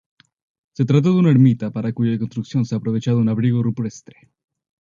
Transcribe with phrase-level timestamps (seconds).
[0.73, 4.31] Se trata de una ermita para cuya construcción se ha aprovechado un abrigo rupestre.